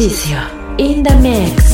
In 0.00 1.02
the 1.02 1.12
mix. 1.20 1.67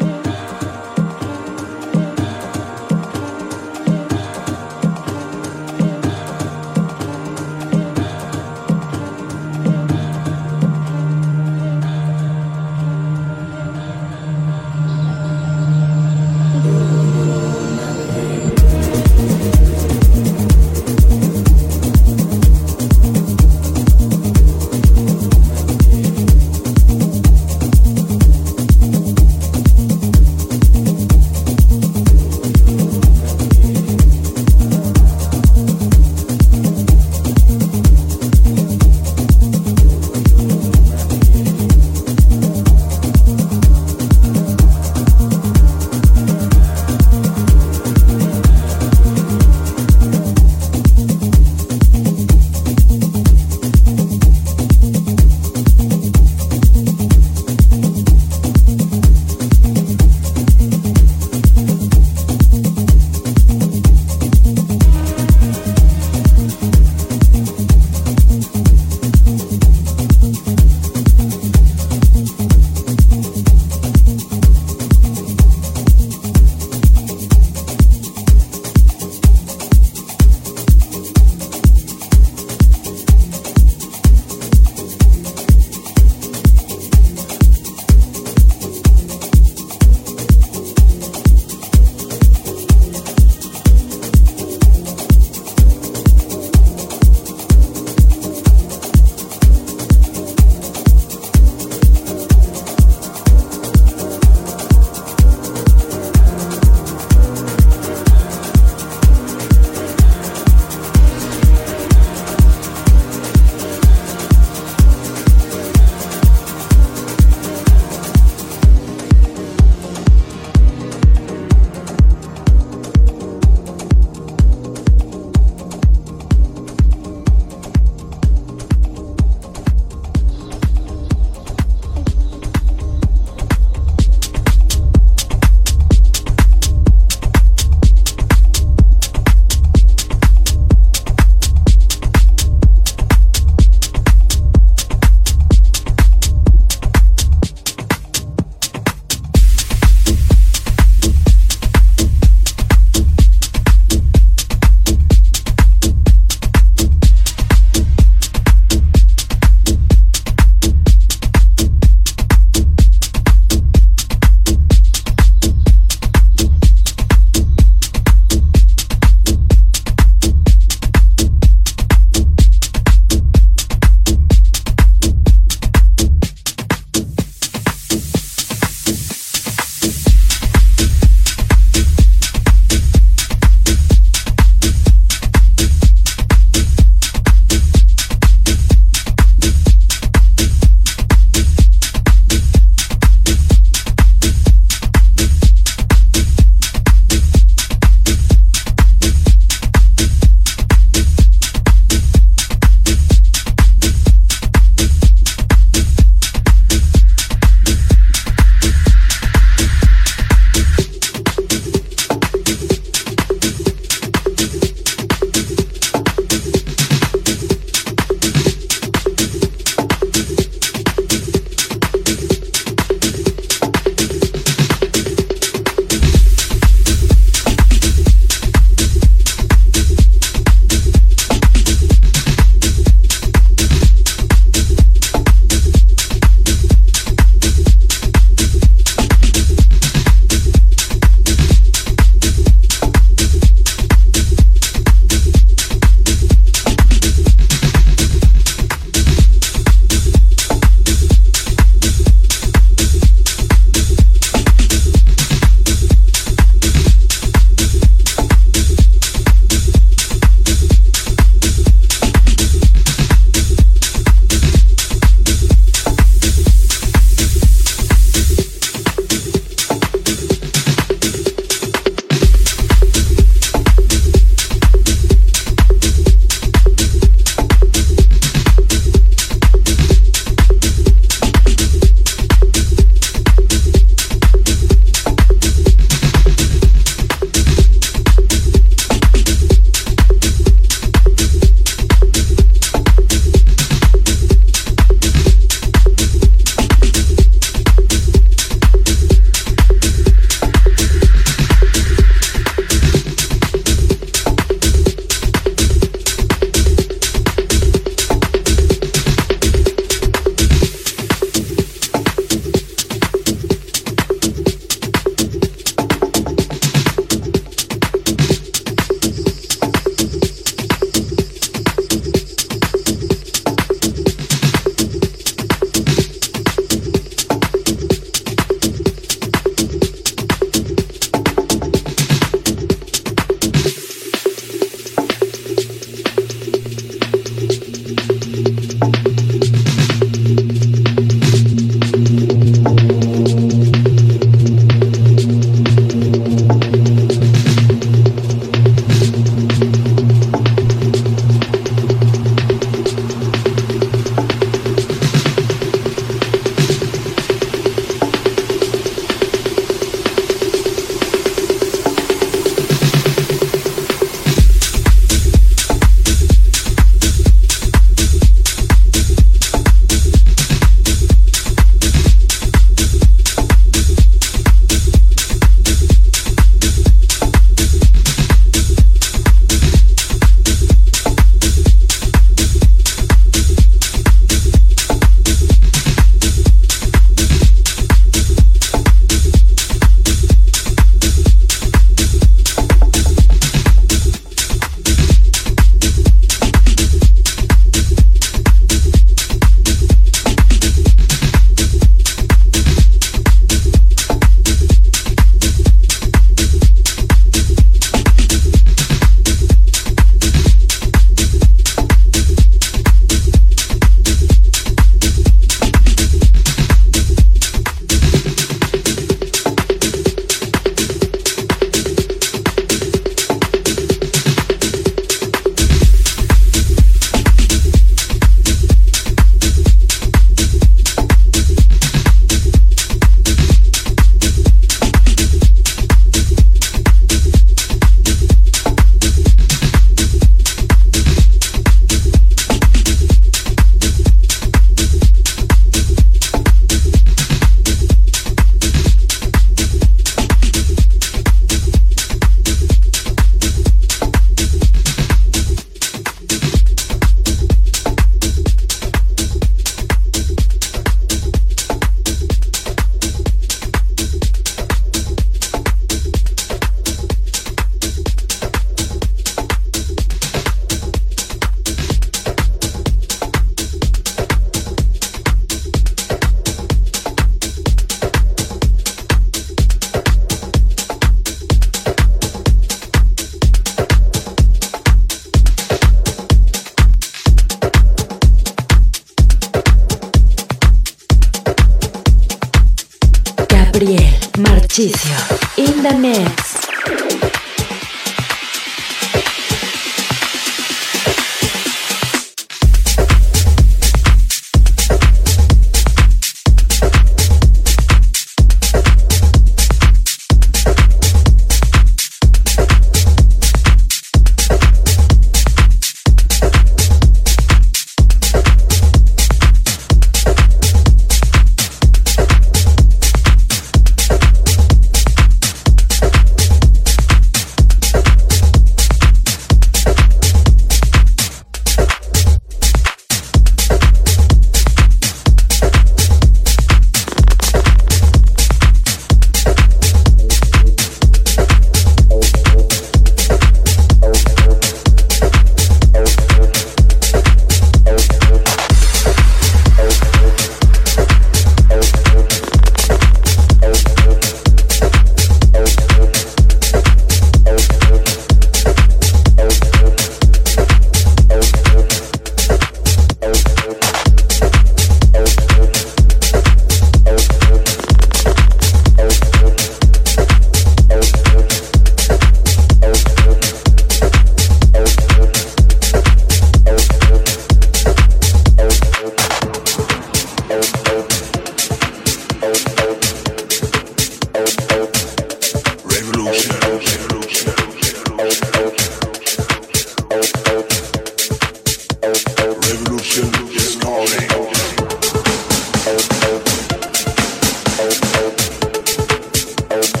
open. 599.71 600.00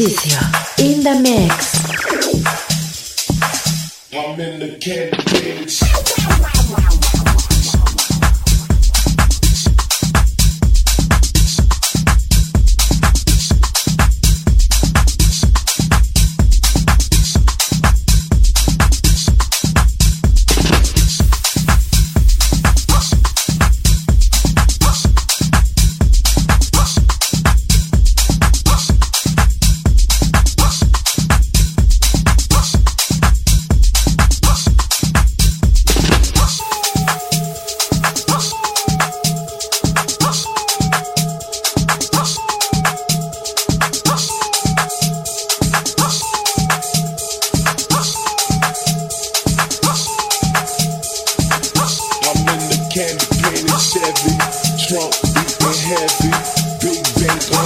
In 0.00 1.02
the 1.02 1.18
mix. 1.20 1.87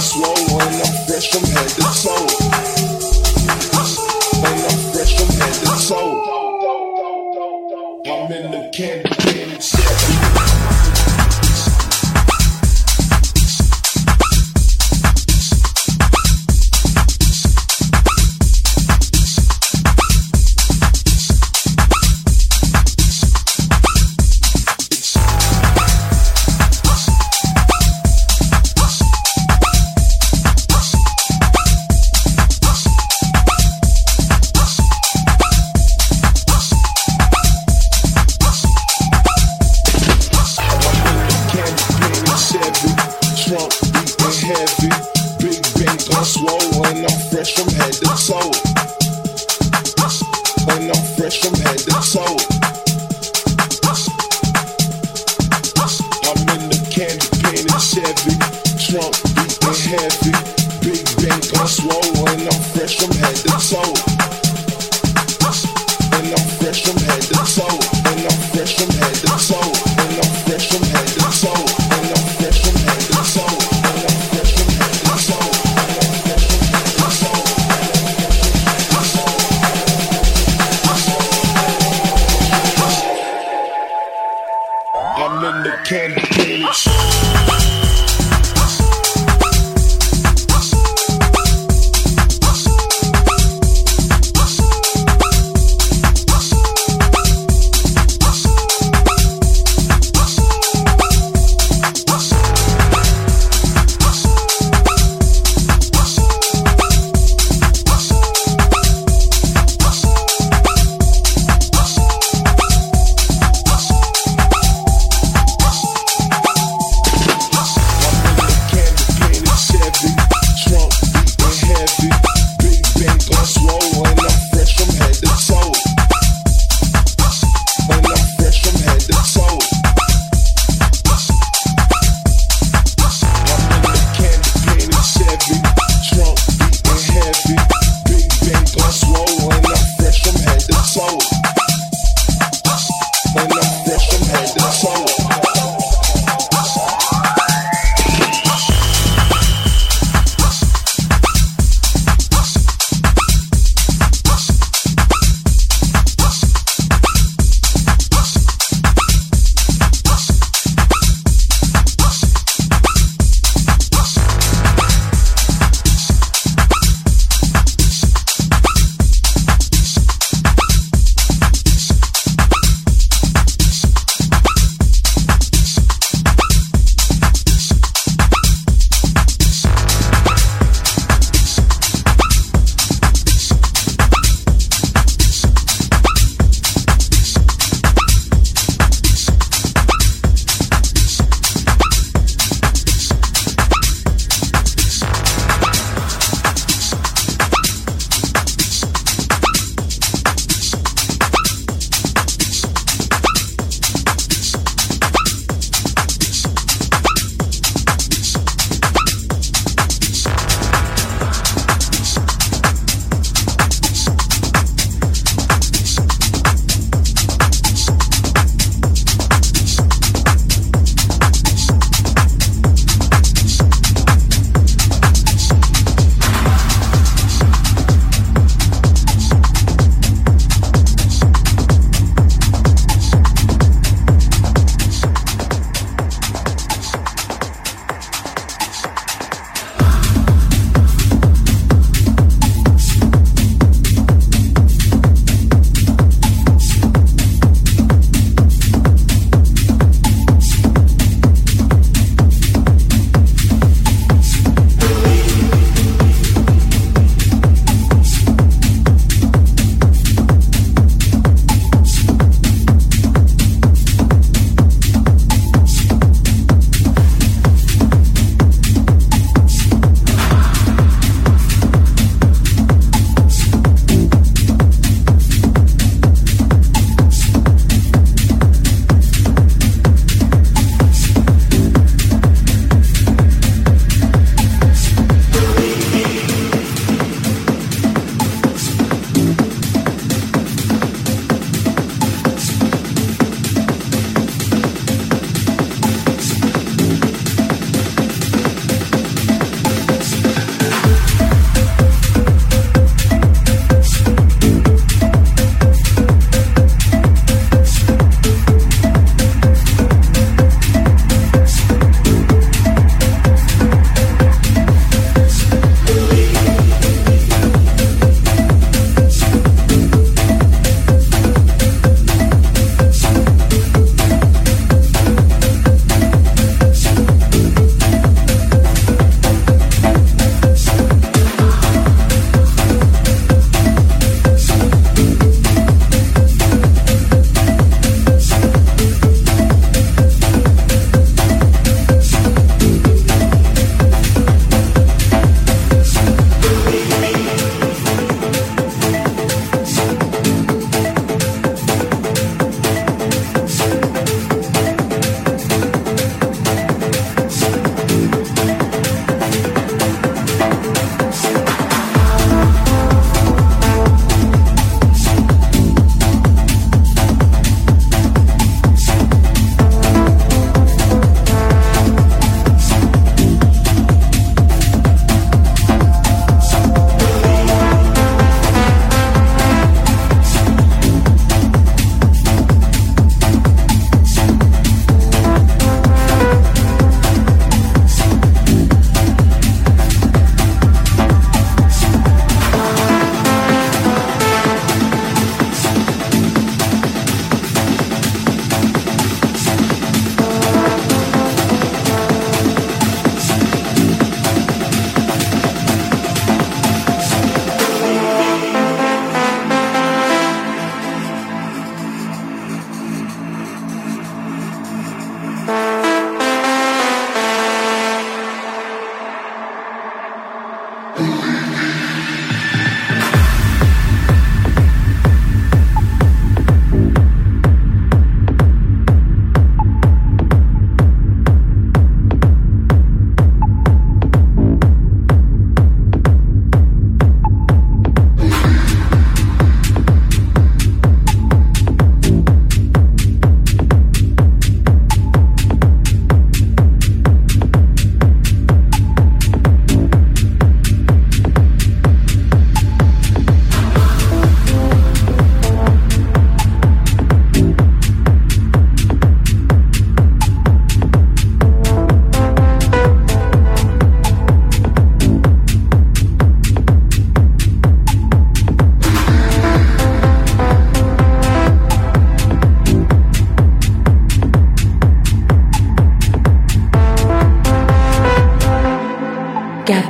slow 0.03 0.33
and 0.59 0.75
I'm 0.75 1.07
fresh 1.07 1.31
from 1.31 1.43
head 1.49 1.69
to 1.69 1.81
toe. 2.03 3.02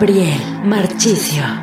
Gabriel 0.04 0.66
Marchicio. 0.66 1.63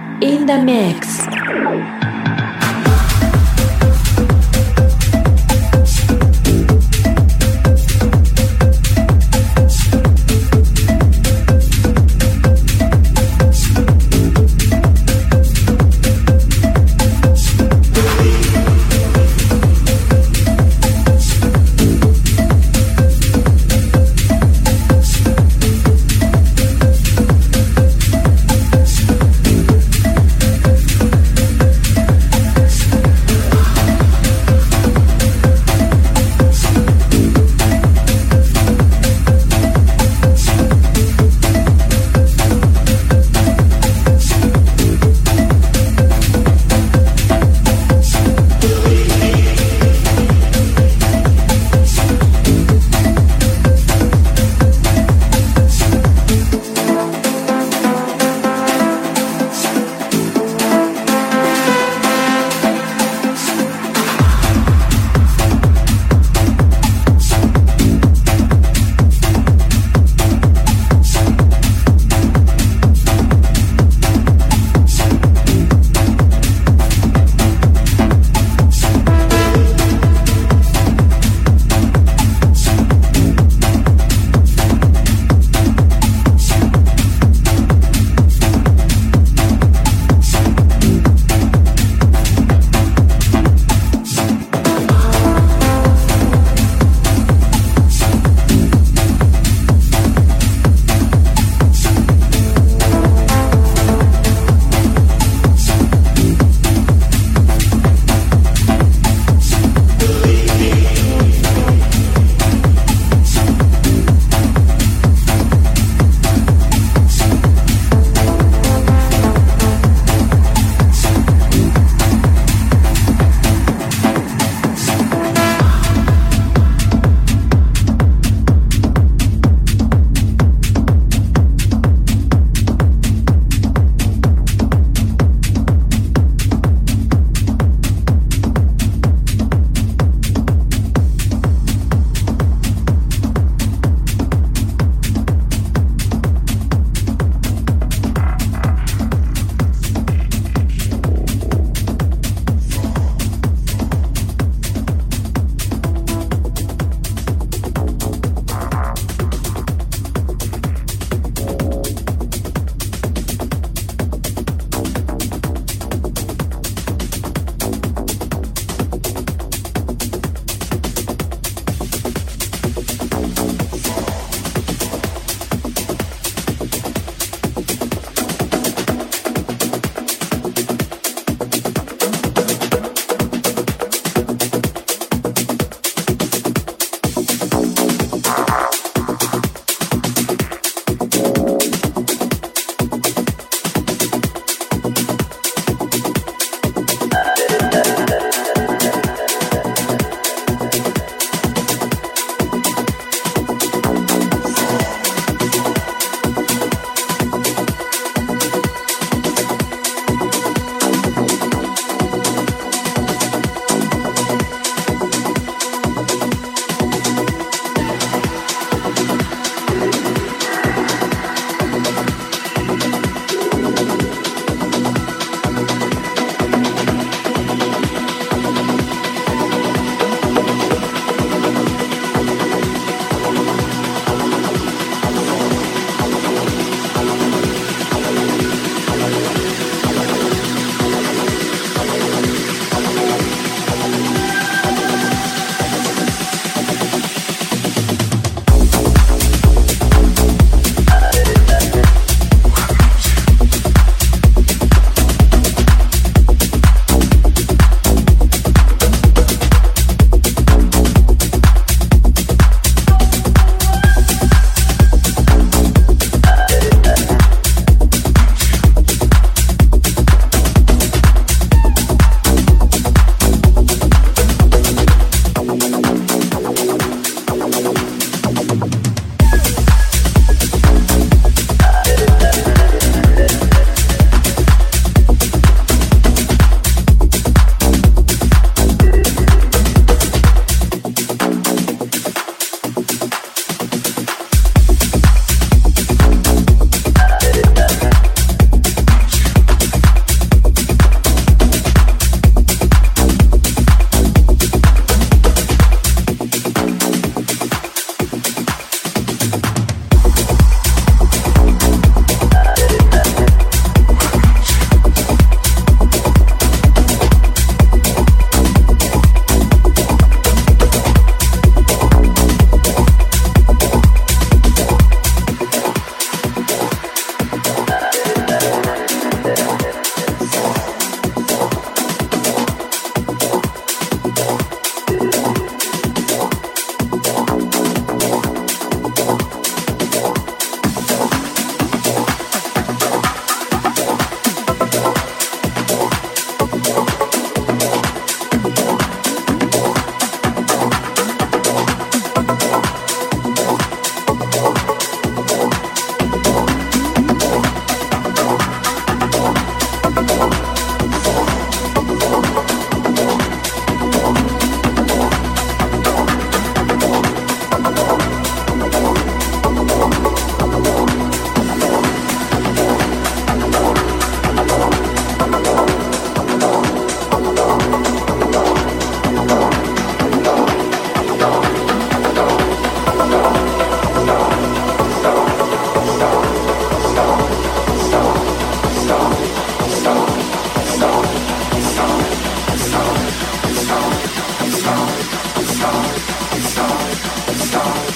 song 397.51 397.90